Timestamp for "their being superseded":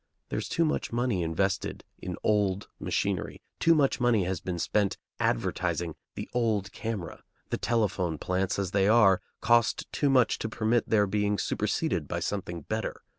10.89-12.07